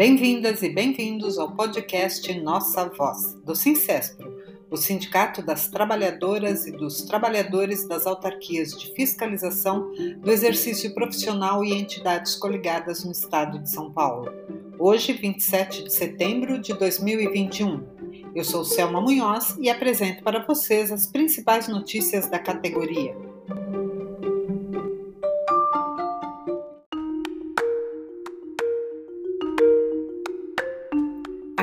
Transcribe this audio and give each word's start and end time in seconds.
Bem-vindas 0.00 0.62
e 0.62 0.70
bem-vindos 0.70 1.38
ao 1.38 1.54
podcast 1.54 2.32
Nossa 2.40 2.88
Voz, 2.88 3.34
do 3.44 3.54
Sincespro, 3.54 4.34
o 4.70 4.74
Sindicato 4.74 5.42
das 5.42 5.68
Trabalhadoras 5.68 6.66
e 6.66 6.72
dos 6.72 7.02
Trabalhadores 7.02 7.86
das 7.86 8.06
Autarquias 8.06 8.70
de 8.70 8.94
Fiscalização 8.94 9.90
do 10.16 10.30
Exercício 10.30 10.94
Profissional 10.94 11.62
e 11.62 11.74
entidades 11.74 12.34
coligadas 12.36 13.04
no 13.04 13.12
Estado 13.12 13.58
de 13.58 13.68
São 13.68 13.92
Paulo. 13.92 14.32
Hoje, 14.78 15.12
27 15.12 15.84
de 15.84 15.92
setembro 15.92 16.58
de 16.58 16.72
2021. 16.72 17.84
Eu 18.34 18.42
sou 18.42 18.64
Selma 18.64 19.02
Munhoz 19.02 19.54
e 19.60 19.68
apresento 19.68 20.22
para 20.22 20.42
vocês 20.46 20.90
as 20.90 21.08
principais 21.08 21.68
notícias 21.68 22.26
da 22.26 22.38
categoria. 22.38 23.14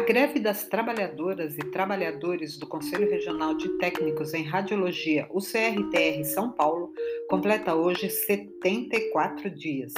Greve 0.07 0.39
das 0.39 0.63
trabalhadoras 0.63 1.57
e 1.57 1.69
trabalhadores 1.69 2.57
do 2.57 2.65
Conselho 2.65 3.09
Regional 3.09 3.57
de 3.57 3.67
Técnicos 3.77 4.33
em 4.33 4.41
Radiologia, 4.41 5.27
o 5.29 5.41
CRTR 5.41 6.23
São 6.23 6.49
Paulo, 6.49 6.93
completa 7.29 7.75
hoje 7.75 8.09
74 8.09 9.49
dias. 9.49 9.93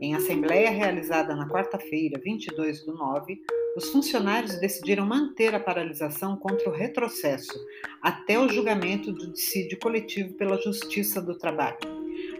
Em 0.00 0.14
assembleia 0.14 0.70
realizada 0.70 1.36
na 1.36 1.46
quarta-feira, 1.46 2.18
22 2.24 2.86
do 2.86 2.94
9, 2.94 3.38
os 3.76 3.90
funcionários 3.90 4.58
decidiram 4.58 5.04
manter 5.04 5.54
a 5.54 5.60
paralisação 5.60 6.38
contra 6.38 6.70
o 6.70 6.72
retrocesso 6.72 7.52
até 8.00 8.38
o 8.38 8.48
julgamento 8.48 9.12
do 9.12 9.30
dissídio 9.30 9.78
coletivo 9.78 10.32
pela 10.38 10.56
Justiça 10.56 11.20
do 11.20 11.36
Trabalho. 11.36 11.76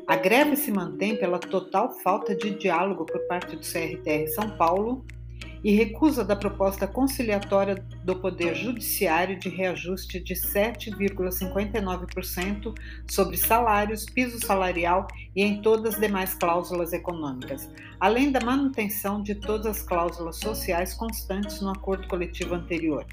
A 0.06 0.16
greve 0.16 0.56
se 0.56 0.72
mantém 0.72 1.18
pela 1.18 1.38
total 1.38 1.90
falta 2.00 2.34
de 2.34 2.52
diálogo 2.52 3.04
por 3.04 3.20
parte 3.26 3.56
do 3.56 3.62
CRTR 3.62 4.26
São 4.28 4.56
Paulo 4.56 5.04
e 5.62 5.72
recusa 5.72 6.24
da 6.24 6.34
proposta 6.34 6.86
conciliatória 6.86 7.84
do 8.04 8.16
Poder 8.16 8.54
Judiciário 8.54 9.38
de 9.38 9.48
reajuste 9.48 10.20
de 10.20 10.34
7,59% 10.34 12.74
sobre 13.08 13.36
salários, 13.36 14.06
piso 14.06 14.40
salarial 14.44 15.06
e 15.34 15.42
em 15.42 15.60
todas 15.60 15.94
as 15.94 16.00
demais 16.00 16.34
cláusulas 16.34 16.92
econômicas, 16.92 17.68
além 17.98 18.30
da 18.32 18.40
manutenção 18.40 19.22
de 19.22 19.34
todas 19.34 19.66
as 19.66 19.82
cláusulas 19.82 20.36
sociais 20.36 20.94
constantes 20.94 21.60
no 21.60 21.70
acordo 21.70 22.06
coletivo 22.08 22.54
anterior. 22.54 23.04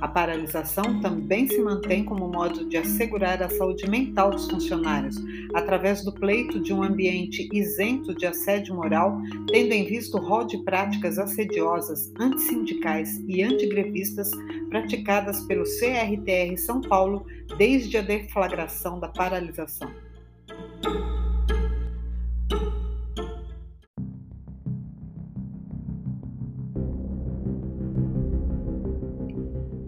A 0.00 0.08
paralisação 0.08 1.00
também 1.00 1.46
se 1.48 1.60
mantém 1.60 2.04
como 2.04 2.28
modo 2.28 2.68
de 2.68 2.76
assegurar 2.76 3.42
a 3.42 3.48
saúde 3.48 3.88
mental 3.88 4.30
dos 4.30 4.50
funcionários, 4.50 5.16
através 5.54 6.04
do 6.04 6.12
pleito 6.12 6.60
de 6.60 6.72
um 6.72 6.82
ambiente 6.82 7.48
isento 7.52 8.14
de 8.14 8.26
assédio 8.26 8.74
moral, 8.74 9.20
tendo 9.48 9.72
em 9.72 9.84
vista 9.84 10.16
o 10.16 10.20
rol 10.20 10.44
de 10.44 10.58
práticas 10.58 11.18
assediosas, 11.18 12.12
antissindicais 12.18 13.22
e 13.26 13.42
antigrevistas 13.42 14.30
praticadas 14.68 15.40
pelo 15.46 15.64
CRTR 15.64 16.56
São 16.56 16.80
Paulo 16.80 17.26
desde 17.56 17.98
a 17.98 18.02
deflagração 18.02 18.98
da 18.98 19.08
paralisação. 19.08 19.90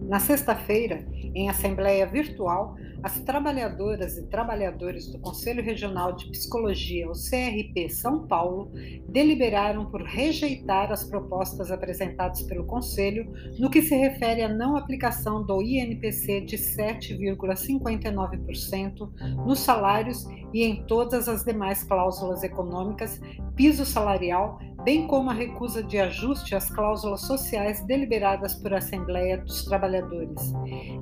Na 0.08 0.20
sexta-feira, 0.20 1.04
em 1.34 1.48
assembleia 1.48 2.06
virtual, 2.06 2.76
as 3.02 3.18
trabalhadoras 3.20 4.16
e 4.16 4.26
trabalhadores 4.26 5.10
do 5.10 5.18
Conselho 5.18 5.60
Regional 5.62 6.12
de 6.12 6.30
Psicologia, 6.30 7.08
o 7.08 7.12
CRP 7.12 7.88
São 7.90 8.26
Paulo, 8.26 8.70
deliberaram 9.08 9.86
por 9.86 10.02
rejeitar 10.02 10.92
as 10.92 11.04
propostas 11.04 11.70
apresentadas 11.70 12.42
pelo 12.42 12.64
Conselho 12.64 13.30
no 13.58 13.68
que 13.68 13.82
se 13.82 13.94
refere 13.94 14.40
à 14.42 14.48
não 14.48 14.76
aplicação 14.76 15.44
do 15.44 15.60
INPC 15.60 16.40
de 16.42 16.56
7,59% 16.56 19.10
nos 19.44 19.60
salários 19.60 20.26
e 20.52 20.62
em 20.62 20.84
todas 20.86 21.28
as 21.28 21.44
demais 21.44 21.82
cláusulas 21.82 22.42
econômicas, 22.42 23.20
piso 23.54 23.84
salarial, 23.84 24.58
bem 24.84 25.06
como 25.06 25.30
a 25.30 25.32
recusa 25.32 25.82
de 25.82 25.98
ajuste 25.98 26.54
às 26.54 26.68
cláusulas 26.68 27.22
sociais 27.22 27.80
deliberadas 27.86 28.54
por 28.54 28.74
Assembleia 28.74 29.38
dos 29.38 29.64
Trabalhadores. 29.64 30.52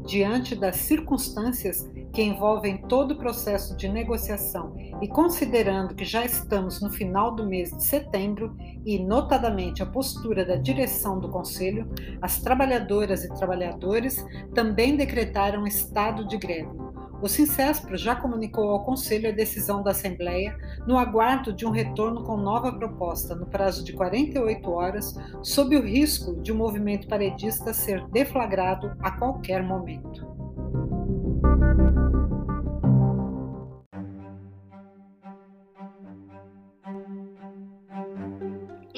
Diante 0.06 0.54
das 0.54 0.76
circunstâncias 0.76 1.90
que 2.12 2.22
envolvem 2.22 2.78
todo 2.86 3.12
o 3.12 3.18
processo 3.18 3.76
de 3.76 3.88
negociação 3.88 4.76
e 5.00 5.08
considerando 5.08 5.96
que 5.96 6.04
já 6.04 6.24
estamos 6.24 6.80
no 6.80 6.90
final 6.90 7.34
do 7.34 7.44
mês 7.44 7.76
de 7.76 7.84
setembro 7.84 8.56
e, 8.86 9.00
notadamente, 9.00 9.82
a 9.82 9.86
postura 9.86 10.44
da 10.44 10.54
direção 10.54 11.18
do 11.18 11.28
Conselho, 11.28 11.90
as 12.20 12.40
trabalhadoras 12.40 13.24
e 13.24 13.34
trabalhadores 13.34 14.24
também 14.54 14.96
decretaram 14.96 15.66
estado 15.66 16.24
de 16.28 16.36
greve. 16.36 16.81
O 17.22 17.28
Sincespro 17.28 17.96
já 17.96 18.16
comunicou 18.16 18.70
ao 18.70 18.84
Conselho 18.84 19.28
a 19.28 19.32
decisão 19.32 19.80
da 19.80 19.92
Assembleia 19.92 20.58
no 20.88 20.98
aguardo 20.98 21.52
de 21.52 21.64
um 21.64 21.70
retorno 21.70 22.24
com 22.24 22.36
nova 22.36 22.72
proposta 22.72 23.32
no 23.36 23.46
prazo 23.46 23.84
de 23.84 23.92
48 23.92 24.68
horas, 24.68 25.14
sob 25.40 25.76
o 25.76 25.86
risco 25.86 26.34
de 26.42 26.52
um 26.52 26.56
movimento 26.56 27.06
paredista 27.06 27.72
ser 27.72 28.04
deflagrado 28.08 28.96
a 29.00 29.12
qualquer 29.12 29.62
momento. 29.62 30.26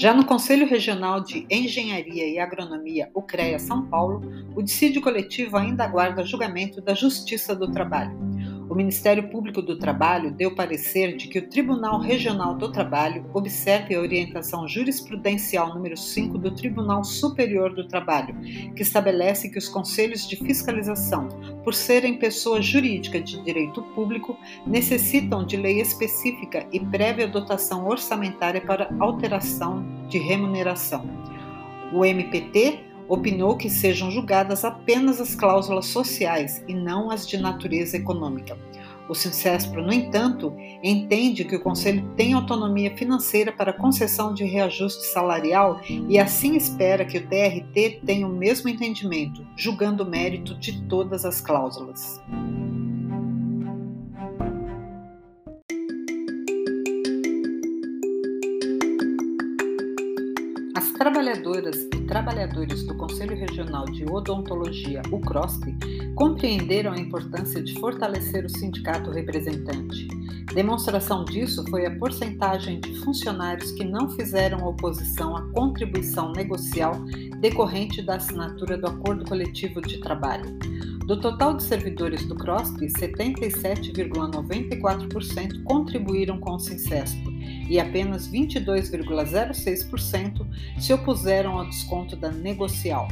Já 0.04 0.12
no 0.12 0.26
Conselho 0.26 0.66
Regional 0.66 1.22
de 1.22 1.46
Engenharia 1.50 2.28
e 2.28 2.38
Agronomia, 2.38 3.08
o 3.14 3.22
CREA 3.22 3.58
São 3.58 3.86
Paulo, 3.86 4.20
o 4.54 4.62
dissídio 4.62 5.00
coletivo 5.00 5.56
ainda 5.56 5.82
aguarda 5.82 6.26
julgamento 6.26 6.82
da 6.82 6.92
Justiça 6.92 7.56
do 7.56 7.72
Trabalho. 7.72 8.14
O 8.68 8.74
Ministério 8.74 9.28
Público 9.28 9.60
do 9.60 9.78
Trabalho 9.78 10.30
deu 10.30 10.54
parecer 10.54 11.16
de 11.16 11.28
que 11.28 11.38
o 11.38 11.48
Tribunal 11.48 12.00
Regional 12.00 12.54
do 12.56 12.72
Trabalho 12.72 13.26
observe 13.34 13.94
a 13.94 14.00
orientação 14.00 14.66
jurisprudencial 14.66 15.74
número 15.74 15.96
5 15.96 16.38
do 16.38 16.50
Tribunal 16.50 17.04
Superior 17.04 17.74
do 17.74 17.86
Trabalho, 17.86 18.34
que 18.74 18.82
estabelece 18.82 19.50
que 19.50 19.58
os 19.58 19.68
conselhos 19.68 20.26
de 20.26 20.36
fiscalização, 20.36 21.28
por 21.62 21.74
serem 21.74 22.18
pessoa 22.18 22.62
jurídica 22.62 23.20
de 23.20 23.42
direito 23.42 23.82
público, 23.94 24.36
necessitam 24.66 25.44
de 25.44 25.58
lei 25.58 25.80
específica 25.80 26.66
e 26.72 26.80
prévia 26.80 27.28
dotação 27.28 27.86
orçamentária 27.86 28.62
para 28.62 28.88
alteração 28.98 29.84
de 30.08 30.16
remuneração. 30.16 31.04
O 31.92 32.04
MPT 32.04 32.93
opinou 33.08 33.56
que 33.56 33.68
sejam 33.68 34.10
julgadas 34.10 34.64
apenas 34.64 35.20
as 35.20 35.34
cláusulas 35.34 35.86
sociais 35.86 36.62
e 36.68 36.74
não 36.74 37.10
as 37.10 37.26
de 37.26 37.36
natureza 37.36 37.96
econômica. 37.96 38.56
O 39.08 39.14
Sincespro, 39.14 39.82
no 39.82 39.92
entanto, 39.92 40.54
entende 40.82 41.44
que 41.44 41.56
o 41.56 41.60
Conselho 41.60 42.08
tem 42.16 42.32
autonomia 42.32 42.96
financeira 42.96 43.52
para 43.52 43.72
concessão 43.72 44.32
de 44.32 44.44
reajuste 44.44 45.04
salarial 45.04 45.80
e 46.08 46.18
assim 46.18 46.56
espera 46.56 47.04
que 47.04 47.18
o 47.18 47.26
TRT 47.26 48.00
tenha 48.06 48.26
o 48.26 48.34
mesmo 48.34 48.68
entendimento, 48.68 49.46
julgando 49.56 50.04
o 50.04 50.08
mérito 50.08 50.58
de 50.58 50.82
todas 50.86 51.26
as 51.26 51.40
cláusulas. 51.40 52.22
Trabalhadoras 61.04 61.76
e 61.94 62.00
trabalhadores 62.06 62.82
do 62.84 62.94
Conselho 62.94 63.36
Regional 63.36 63.84
de 63.84 64.10
Odontologia, 64.10 65.02
o 65.12 65.20
CROSP, 65.20 65.76
compreenderam 66.14 66.92
a 66.92 66.96
importância 66.96 67.62
de 67.62 67.78
fortalecer 67.78 68.46
o 68.46 68.48
sindicato 68.48 69.10
representante. 69.10 70.08
Demonstração 70.54 71.22
disso 71.26 71.62
foi 71.68 71.84
a 71.84 71.94
porcentagem 71.98 72.80
de 72.80 72.98
funcionários 73.00 73.70
que 73.72 73.84
não 73.84 74.08
fizeram 74.08 74.66
oposição 74.66 75.36
à 75.36 75.42
contribuição 75.52 76.32
negocial 76.32 76.94
decorrente 77.38 78.00
da 78.00 78.16
assinatura 78.16 78.78
do 78.78 78.86
Acordo 78.86 79.26
Coletivo 79.26 79.82
de 79.82 80.00
Trabalho. 80.00 80.58
Do 81.06 81.20
total 81.20 81.54
de 81.54 81.62
servidores 81.62 82.26
do 82.26 82.34
CROSP, 82.34 82.86
77,94% 82.86 85.62
contribuíram 85.62 86.38
com 86.38 86.52
o 86.52 86.58
Sincespo 86.58 87.30
e 87.68 87.78
apenas 87.78 88.26
22,06% 88.26 90.46
se 90.80 90.94
opuseram 90.94 91.58
ao 91.58 91.66
desconto 91.66 92.16
da 92.16 92.30
negocial. 92.30 93.08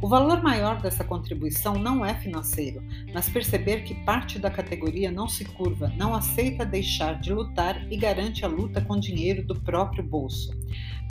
O 0.00 0.08
valor 0.08 0.42
maior 0.42 0.80
dessa 0.80 1.04
contribuição 1.04 1.74
não 1.74 2.06
é 2.06 2.14
financeiro, 2.14 2.82
mas 3.12 3.28
perceber 3.28 3.82
que 3.82 4.02
parte 4.04 4.38
da 4.38 4.50
categoria 4.50 5.10
não 5.10 5.28
se 5.28 5.44
curva, 5.44 5.92
não 5.96 6.14
aceita 6.14 6.64
deixar 6.64 7.20
de 7.20 7.34
lutar 7.34 7.86
e 7.92 7.98
garante 7.98 8.46
a 8.46 8.48
luta 8.48 8.80
com 8.80 8.98
dinheiro 8.98 9.46
do 9.46 9.54
próprio 9.54 10.02
bolso. 10.02 10.56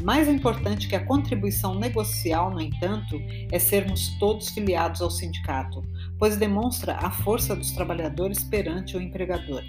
Mais 0.03 0.27
importante 0.27 0.87
que 0.87 0.95
a 0.95 1.05
contribuição 1.05 1.75
negocial, 1.75 2.51
no 2.51 2.61
entanto, 2.61 3.19
é 3.51 3.57
sermos 3.57 4.17
todos 4.19 4.49
filiados 4.49 5.01
ao 5.01 5.09
sindicato, 5.09 5.83
pois 6.19 6.37
demonstra 6.37 6.95
a 6.97 7.09
força 7.09 7.55
dos 7.55 7.71
trabalhadores 7.71 8.43
perante 8.43 8.95
o 8.97 9.01
empregador. 9.01 9.63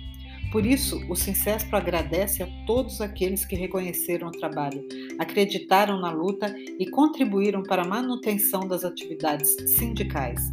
Por 0.53 0.65
isso, 0.65 1.05
o 1.09 1.17
Sincespro 1.17 1.77
agradece 1.77 2.43
a 2.43 2.49
todos 2.67 3.01
aqueles 3.01 3.45
que 3.45 3.57
reconheceram 3.57 4.29
o 4.29 4.33
trabalho, 4.33 4.87
acreditaram 5.19 6.01
na 6.01 6.11
luta 6.11 6.55
e 6.79 6.89
contribuíram 6.91 7.63
para 7.63 7.83
a 7.83 7.89
manutenção 7.89 8.67
das 8.67 8.85
atividades 8.85 9.55
sindicais. 9.77 10.53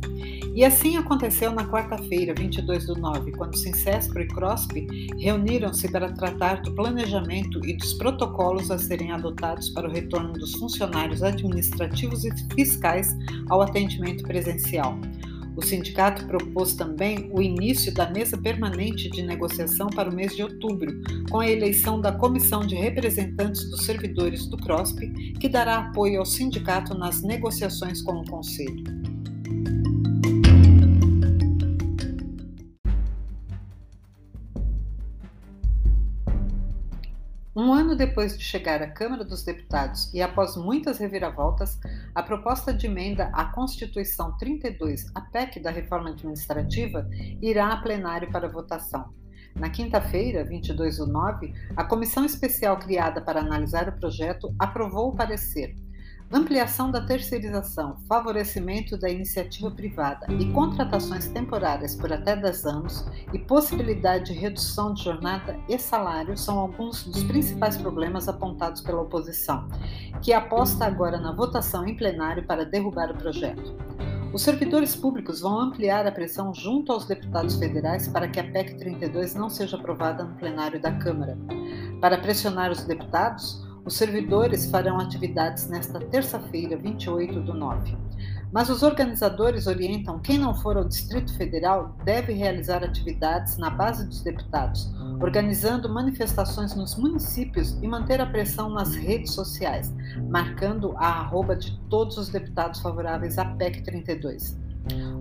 E 0.55 0.63
assim 0.63 0.97
aconteceu 0.97 1.51
na 1.51 1.65
quarta-feira, 1.65 2.31
22 2.37 2.85
do 2.85 2.93
9, 2.93 3.31
quando 3.31 3.57
Sincespro 3.57 4.21
e 4.21 4.27
CROSP 4.27 4.85
reuniram-se 5.17 5.89
para 5.89 6.11
tratar 6.11 6.61
do 6.61 6.75
planejamento 6.75 7.59
e 7.65 7.75
dos 7.75 7.93
protocolos 7.93 8.69
a 8.69 8.77
serem 8.77 9.11
adotados 9.11 9.69
para 9.69 9.89
o 9.89 9.91
retorno 9.91 10.33
dos 10.33 10.53
funcionários 10.53 11.23
administrativos 11.23 12.23
e 12.23 12.31
fiscais 12.53 13.17
ao 13.49 13.63
atendimento 13.63 14.23
presencial. 14.23 14.95
O 15.55 15.61
sindicato 15.61 16.25
propôs 16.27 16.73
também 16.73 17.31
o 17.31 17.41
início 17.41 17.91
da 17.91 18.09
mesa 18.11 18.37
permanente 18.37 19.09
de 19.09 19.23
negociação 19.23 19.87
para 19.87 20.09
o 20.09 20.13
mês 20.13 20.35
de 20.35 20.43
outubro, 20.43 20.91
com 21.31 21.39
a 21.39 21.49
eleição 21.49 21.99
da 21.99 22.11
comissão 22.11 22.61
de 22.61 22.75
representantes 22.75 23.67
dos 23.71 23.85
servidores 23.85 24.45
do 24.45 24.57
CROSP, 24.57 25.33
que 25.39 25.49
dará 25.49 25.77
apoio 25.77 26.19
ao 26.19 26.25
sindicato 26.25 26.95
nas 26.95 27.23
negociações 27.23 28.03
com 28.03 28.21
o 28.21 28.25
Conselho. 28.25 29.02
Ano 37.83 37.97
depois 37.97 38.37
de 38.37 38.43
chegar 38.45 38.81
à 38.81 38.87
Câmara 38.87 39.25
dos 39.25 39.43
Deputados 39.43 40.09
e 40.13 40.21
após 40.21 40.55
muitas 40.55 40.99
reviravoltas, 40.99 41.77
a 42.15 42.23
proposta 42.23 42.73
de 42.73 42.87
emenda 42.87 43.25
à 43.33 43.43
Constituição 43.43 44.37
32, 44.37 45.11
a 45.13 45.19
PEC 45.19 45.59
da 45.59 45.69
Reforma 45.69 46.11
Administrativa, 46.11 47.05
irá 47.41 47.73
a 47.73 47.81
plenário 47.81 48.31
para 48.31 48.47
votação. 48.47 49.13
Na 49.53 49.69
quinta-feira, 49.69 50.45
22 50.45 50.97
do 50.97 51.07
9, 51.07 51.53
a 51.75 51.83
comissão 51.83 52.23
especial 52.23 52.79
criada 52.79 53.21
para 53.21 53.41
analisar 53.41 53.89
o 53.89 53.99
projeto 53.99 54.55
aprovou 54.57 55.09
o 55.09 55.15
parecer 55.15 55.75
ampliação 56.33 56.89
da 56.89 56.99
terceirização, 56.99 57.97
favorecimento 58.09 58.97
da 58.97 59.07
iniciativa 59.07 59.69
privada 59.69 60.25
e 60.33 60.51
contratações 60.51 61.27
temporárias 61.27 61.95
por 61.95 62.11
até 62.11 62.35
10 62.35 62.65
anos 62.65 63.05
e 63.31 63.37
possibilidade 63.37 64.33
de 64.33 64.39
redução 64.39 64.95
de 64.95 65.03
jornada 65.03 65.55
e 65.69 65.77
salário 65.77 66.35
são 66.35 66.57
alguns 66.57 67.03
dos 67.03 67.23
principais 67.23 67.77
problemas 67.77 68.27
apontados 68.27 68.81
pela 68.81 69.01
oposição, 69.01 69.69
que 70.23 70.33
aposta 70.33 70.85
agora 70.85 71.19
na 71.19 71.31
votação 71.31 71.87
em 71.87 71.95
plenário 71.95 72.43
para 72.47 72.65
derrubar 72.65 73.11
o 73.11 73.17
projeto. 73.17 73.75
Os 74.33 74.41
servidores 74.41 74.95
públicos 74.95 75.41
vão 75.41 75.59
ampliar 75.59 76.07
a 76.07 76.11
pressão 76.11 76.51
junto 76.51 76.91
aos 76.91 77.05
deputados 77.05 77.55
federais 77.55 78.07
para 78.07 78.27
que 78.27 78.39
a 78.39 78.43
PEC 78.43 78.79
32 78.79 79.35
não 79.35 79.47
seja 79.47 79.77
aprovada 79.77 80.23
no 80.23 80.33
plenário 80.33 80.81
da 80.81 80.91
Câmara. 80.91 81.37
Para 82.01 82.17
pressionar 82.17 82.71
os 82.71 82.83
deputados, 82.83 83.62
os 83.85 83.95
servidores 83.95 84.69
farão 84.69 84.99
atividades 84.99 85.67
nesta 85.67 85.99
terça-feira, 85.99 86.77
28 86.77 87.41
do 87.41 87.53
9. 87.53 87.97
Mas 88.51 88.69
os 88.69 88.83
organizadores 88.83 89.65
orientam 89.67 90.19
quem 90.19 90.37
não 90.37 90.53
for 90.53 90.77
ao 90.77 90.83
Distrito 90.83 91.35
Federal 91.35 91.97
deve 92.05 92.33
realizar 92.33 92.83
atividades 92.83 93.57
na 93.57 93.69
base 93.69 94.07
dos 94.07 94.21
deputados, 94.21 94.93
organizando 95.19 95.89
manifestações 95.89 96.75
nos 96.75 96.95
municípios 96.95 97.71
e 97.81 97.87
manter 97.87 98.21
a 98.21 98.27
pressão 98.27 98.69
nas 98.69 98.93
redes 98.93 99.33
sociais, 99.33 99.91
marcando 100.29 100.95
a 100.97 101.07
arroba 101.07 101.55
de 101.55 101.77
todos 101.89 102.17
os 102.17 102.29
deputados 102.29 102.79
favoráveis 102.79 103.37
à 103.37 103.45
PEC 103.45 103.81
32. 103.81 104.62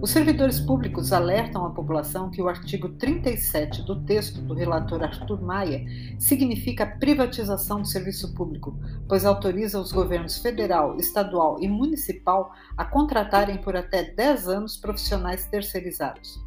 Os 0.00 0.10
servidores 0.10 0.58
públicos 0.58 1.12
alertam 1.12 1.64
a 1.64 1.70
população 1.70 2.28
que 2.28 2.42
o 2.42 2.48
artigo 2.48 2.88
37 2.88 3.82
do 3.82 4.04
texto 4.04 4.40
do 4.40 4.52
relator 4.52 5.00
Arthur 5.04 5.40
Maia 5.40 5.84
significa 6.18 6.84
privatização 6.84 7.80
do 7.80 7.86
serviço 7.86 8.34
público, 8.34 8.76
pois 9.08 9.24
autoriza 9.24 9.80
os 9.80 9.92
governos 9.92 10.38
federal, 10.38 10.96
estadual 10.98 11.58
e 11.60 11.68
municipal 11.68 12.52
a 12.76 12.84
contratarem 12.84 13.58
por 13.58 13.76
até 13.76 14.02
10 14.02 14.48
anos 14.48 14.76
profissionais 14.76 15.46
terceirizados. 15.46 16.42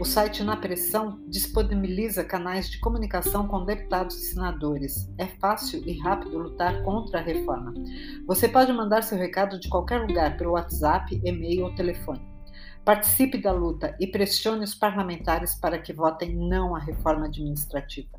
O 0.00 0.04
site 0.04 0.42
Na 0.42 0.56
Pressão 0.56 1.20
disponibiliza 1.28 2.24
canais 2.24 2.68
de 2.68 2.80
comunicação 2.80 3.46
com 3.46 3.64
deputados 3.64 4.16
e 4.16 4.32
senadores. 4.32 5.08
É 5.16 5.26
fácil 5.26 5.80
e 5.86 5.96
rápido 6.00 6.38
lutar 6.38 6.82
contra 6.82 7.20
a 7.20 7.22
reforma. 7.22 7.72
Você 8.26 8.48
pode 8.48 8.72
mandar 8.72 9.02
seu 9.02 9.16
recado 9.16 9.60
de 9.60 9.68
qualquer 9.68 10.00
lugar 10.00 10.36
pelo 10.36 10.52
WhatsApp, 10.52 11.20
e-mail 11.24 11.66
ou 11.66 11.74
telefone. 11.76 12.35
Participe 12.84 13.38
da 13.38 13.52
luta 13.52 13.96
e 13.98 14.06
pressione 14.06 14.64
os 14.64 14.74
parlamentares 14.74 15.54
para 15.54 15.78
que 15.78 15.92
votem 15.92 16.34
não 16.34 16.74
à 16.74 16.78
reforma 16.78 17.26
administrativa. 17.26 18.18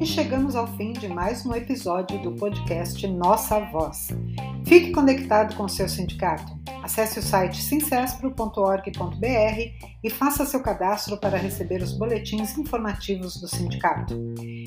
E 0.00 0.06
chegamos 0.06 0.54
ao 0.54 0.66
fim 0.76 0.92
de 0.92 1.08
mais 1.08 1.44
um 1.44 1.54
episódio 1.54 2.22
do 2.22 2.32
podcast 2.32 3.06
Nossa 3.06 3.60
Voz. 3.72 4.08
Fique 4.64 4.92
conectado 4.92 5.56
com 5.56 5.66
seu 5.66 5.88
sindicato. 5.88 6.57
Acesse 6.88 7.18
o 7.18 7.22
site 7.22 7.62
sincespro.org.br 7.62 9.26
e 10.02 10.08
faça 10.08 10.46
seu 10.46 10.62
cadastro 10.62 11.18
para 11.18 11.36
receber 11.36 11.82
os 11.82 11.92
boletins 11.92 12.56
informativos 12.56 13.38
do 13.38 13.46
sindicato. 13.46 14.14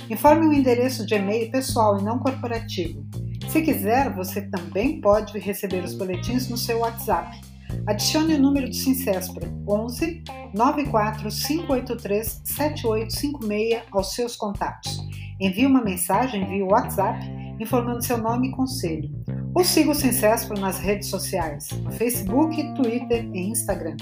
Informe 0.07 0.45
o 0.45 0.53
endereço 0.53 1.03
de 1.03 1.15
e-mail 1.15 1.49
pessoal 1.49 1.99
e 1.99 2.03
não 2.03 2.19
corporativo. 2.19 3.03
Se 3.49 3.63
quiser, 3.63 4.13
você 4.13 4.43
também 4.43 5.01
pode 5.01 5.39
receber 5.39 5.83
os 5.83 5.95
boletins 5.95 6.47
no 6.47 6.57
seu 6.57 6.81
WhatsApp. 6.81 7.41
Adicione 7.87 8.35
o 8.35 8.39
número 8.39 8.69
do 8.69 8.75
Sincespro 8.75 9.41
11 9.67 10.23
94 10.53 11.27
583 11.27 12.41
7856 12.45 13.81
aos 13.91 14.13
seus 14.13 14.35
contatos. 14.35 14.99
Envie 15.39 15.65
uma 15.65 15.83
mensagem 15.83 16.47
via 16.47 16.65
WhatsApp 16.65 17.19
informando 17.59 18.03
seu 18.03 18.19
nome 18.19 18.49
e 18.49 18.51
conselho. 18.51 19.09
Ou 19.53 19.65
siga 19.65 19.91
o 19.91 19.95
Sincespro 19.95 20.57
nas 20.59 20.79
redes 20.79 21.09
sociais, 21.09 21.69
no 21.83 21.91
Facebook, 21.91 22.55
Twitter 22.75 23.25
e 23.33 23.49
Instagram. 23.49 23.97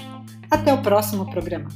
Até 0.48 0.72
o 0.72 0.80
próximo 0.80 1.28
programa. 1.28 1.68